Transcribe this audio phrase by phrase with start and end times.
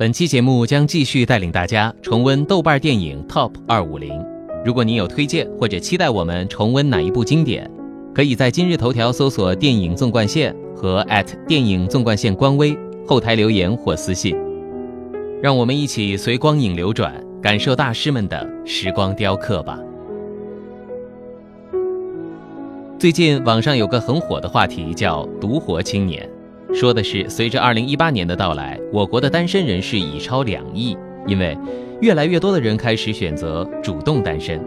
[0.00, 4.10] 本期节目将继续带领大家重温豆瓣电影 Top 二五零。
[4.64, 7.70] 如果您有推荐或者期待我们重温哪一部经典，
[8.14, 11.06] 可以在今日头条搜索“电影纵贯线”和
[11.46, 12.74] 电影纵贯线官微
[13.06, 14.34] 后台留言或私信。
[15.42, 19.78] 让我们一起随光影流转，感受大师们的时光雕刻吧。
[22.98, 26.26] 最近网上有个很火的话题，叫“独活青年”，
[26.72, 31.56] 说的是随着2018年的到来，我国的单身人士已超两亿，因为
[32.00, 34.60] 越来越多的人开始选择主动单身，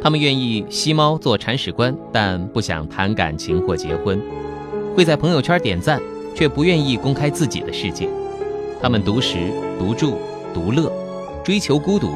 [0.00, 4.20] 他们愿意吸猫做铲屎官，但不想谈感情或结婚，
[4.96, 6.00] 会在朋友圈点赞，
[6.34, 8.08] 却不愿意公开自己的世界。
[8.80, 9.36] 他们独食、
[9.78, 10.16] 独住、
[10.54, 10.90] 独乐，
[11.44, 12.08] 追求孤独，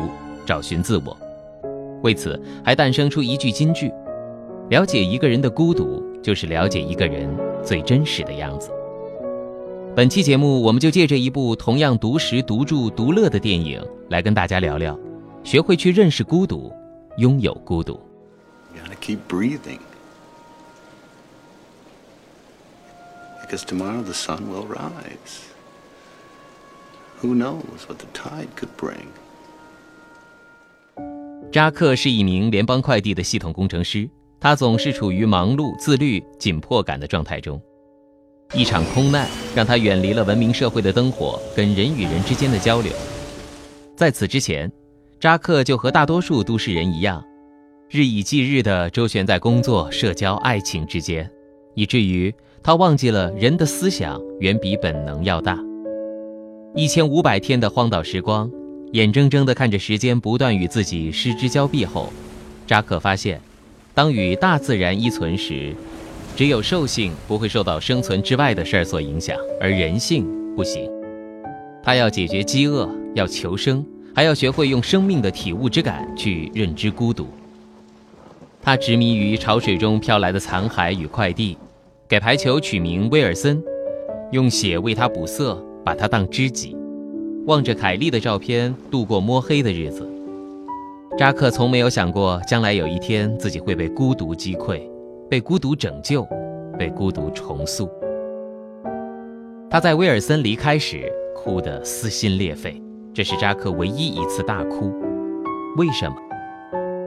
[0.46, 1.16] 找寻自我。
[2.02, 3.92] 为此，还诞生出一句金句。
[4.70, 7.28] 了解一个人的孤独，就是了解一个人
[7.62, 8.70] 最真实的样子。
[9.98, 14.96] 本期节目，我们就借着一部同样独食、独住、独乐的电影，来跟大家聊聊，
[15.42, 16.72] 学会去认识孤独，
[17.16, 17.98] 拥有孤独
[19.00, 19.80] keep breathing
[23.42, 25.40] because tomorrow the sun will rise
[27.20, 29.08] who knows what the tide could bring。
[31.50, 34.08] 扎克是一名联邦快递的系统工程师。
[34.38, 37.60] 他总是处于忙碌、自律、紧迫感的状态中。
[38.58, 42.92] 一场空难让他远离了文明社会的灯火，跟人与人之间的交流。
[43.94, 44.68] 在此之前，
[45.20, 47.24] 扎克就和大多数都市人一样，
[47.88, 51.30] 日以继日地周旋在工作、社交、爱情之间，
[51.76, 55.56] 以至于他忘记了人的思想远比本能要大。
[56.74, 58.50] 一千五百天的荒岛时光，
[58.90, 62.12] 眼睁睁地看着时间不断与自己失之交臂后，
[62.66, 63.40] 扎克发现。
[63.94, 65.74] 当与大自然依存时，
[66.38, 70.88] 只有兽性不会受到生存之外的事儿所影响，而人性不行。
[71.82, 73.84] 他要解决饥饿，要求生，
[74.14, 77.26] 还要学会用生命的体悟之感去认知孤独。
[78.62, 81.58] 他执迷于潮水中飘来的残骸与快递，
[82.06, 83.60] 给排球取名威尔森，
[84.30, 86.76] 用血为他补色，把他当知己，
[87.46, 90.08] 望着凯莉的照片度过摸黑的日子。
[91.18, 94.80] 扎克从没有想过，将来有一天自己会被孤独击溃，
[95.28, 96.26] 被孤独拯救，
[96.78, 97.88] 被孤独重塑。
[99.70, 104.90] 他在威尔森离开时哭得撕心裂肺，这是扎克唯一一次大哭。
[105.76, 106.16] 为什么？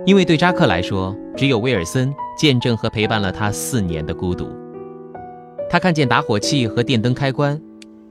[0.06, 4.48] 因为对扎克来说，只有威尔森见证和陪伴了他四年的孤独。
[5.70, 7.60] 他看见打火器和电灯开关，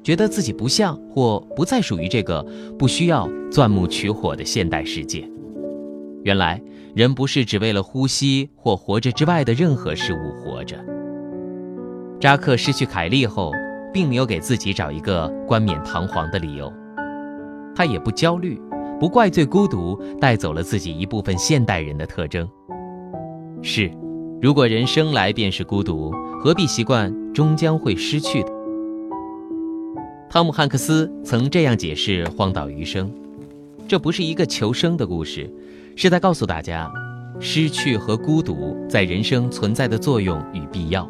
[0.03, 2.45] 觉得自己不像或不再属于这个
[2.79, 5.29] 不需要钻木取火的现代世界。
[6.25, 6.61] 原来，
[6.95, 10.77] 人不是只为了呼吸或活着之外的任何事物活着。
[12.19, 13.53] 扎克失去凯莉后，
[13.93, 16.73] 并没有给自己找一个冠冕堂皇的理由，
[17.75, 18.61] 他也不焦虑，
[18.99, 22.49] 不怪罪孤独带走了自己一部分现代人的特征。
[23.63, 23.91] 是，
[24.41, 26.13] 如果人生来便是孤独，
[26.43, 28.53] 何必习惯终将会失去的？
[30.29, 33.09] 汤姆汉克斯曾这样解释《荒岛余生》，
[33.89, 35.51] 这不是一个求生的故事。
[35.97, 36.91] 是在告诉大家，
[37.39, 41.09] 失去和孤独在人生存在的作用与必要。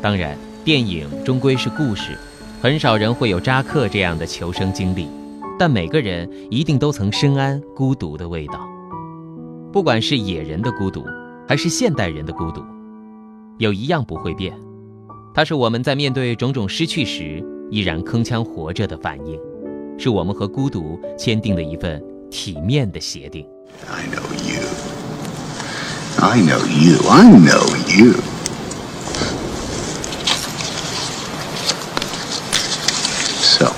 [0.00, 2.16] 当然，电影终归是故事，
[2.60, 5.08] 很少人会有扎克这样的求生经历，
[5.58, 8.60] 但每个人一定都曾深谙孤独的味道。
[9.72, 11.04] 不管是野人的孤独，
[11.46, 12.62] 还是现代人的孤独，
[13.58, 14.54] 有一样不会变，
[15.34, 19.38] 它是我们在面对种种失去时依然铿锵活着的反应，
[19.98, 23.46] 是我们和孤独签订的一份体面的协定。
[23.88, 24.62] I know you.
[26.20, 26.98] I know you.
[27.08, 28.14] I know you.
[33.40, 33.72] So,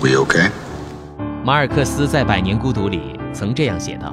[0.00, 0.50] we okay?
[1.44, 4.12] 马尔克斯在《百年孤独》里曾这样写道：“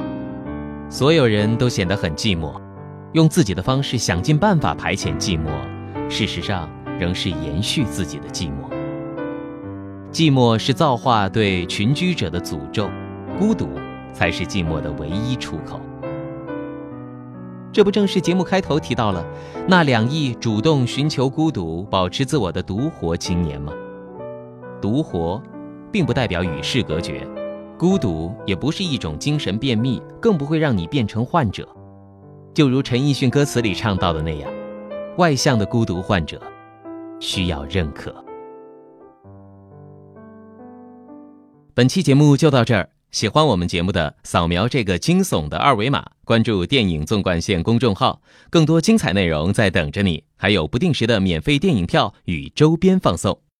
[0.90, 2.60] 所有人都显得很寂寞，
[3.14, 5.50] 用自己的方式想尽办法排遣寂寞，
[6.10, 8.72] 事实上仍是延续自己的寂寞。
[10.12, 12.90] 寂寞是造化对群居者的诅咒。”
[13.40, 13.68] 孤独
[14.14, 15.80] 才是寂寞的唯一出口。
[17.72, 19.26] 这不正是节目开头提到了
[19.68, 23.74] 那两亿主动寻求孤独、保持自我的独活青年吗？
[24.80, 25.42] 独活，
[25.92, 27.26] 并不代表与世隔绝；
[27.76, 31.68] 孤独也不是一种精神便秘，更不会让你变成患者。
[32.54, 34.52] 就如陈奕迅歌词里唱到的那样，
[35.18, 36.40] 外向的孤独患者
[37.20, 38.14] 需要认可。
[41.74, 42.93] 本期节目就到这儿。
[43.14, 48.20] 喜欢我们节目的，扫描这个惊悚的二维码，关注“电影纵贯线”公众号，
[48.50, 53.44] 更多精彩内容在等着你，还有不定时的免费电影票与周边放送。